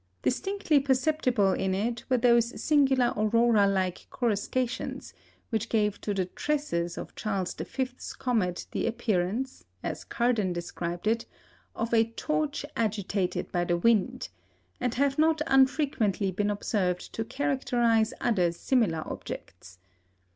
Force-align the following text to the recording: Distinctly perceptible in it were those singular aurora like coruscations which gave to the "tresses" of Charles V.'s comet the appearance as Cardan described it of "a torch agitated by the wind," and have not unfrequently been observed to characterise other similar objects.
Distinctly 0.23 0.79
perceptible 0.79 1.53
in 1.53 1.75
it 1.75 2.05
were 2.09 2.17
those 2.17 2.59
singular 2.59 3.13
aurora 3.15 3.67
like 3.67 4.07
coruscations 4.09 5.13
which 5.51 5.69
gave 5.69 6.01
to 6.01 6.11
the 6.15 6.25
"tresses" 6.25 6.97
of 6.97 7.13
Charles 7.15 7.53
V.'s 7.53 8.13
comet 8.13 8.65
the 8.71 8.87
appearance 8.87 9.63
as 9.83 10.03
Cardan 10.03 10.53
described 10.53 11.05
it 11.05 11.27
of 11.75 11.93
"a 11.93 12.05
torch 12.05 12.65
agitated 12.75 13.51
by 13.51 13.63
the 13.63 13.77
wind," 13.77 14.29
and 14.79 14.95
have 14.95 15.19
not 15.19 15.39
unfrequently 15.45 16.31
been 16.31 16.49
observed 16.49 17.13
to 17.13 17.23
characterise 17.23 18.11
other 18.19 18.51
similar 18.51 19.03
objects. 19.07 19.77